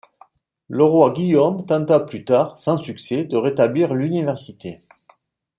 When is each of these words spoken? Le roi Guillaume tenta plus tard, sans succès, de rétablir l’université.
Le 0.67 0.83
roi 0.83 1.13
Guillaume 1.13 1.63
tenta 1.67 1.99
plus 1.99 2.25
tard, 2.25 2.57
sans 2.57 2.79
succès, 2.79 3.23
de 3.23 3.37
rétablir 3.37 3.93
l’université. 3.93 4.81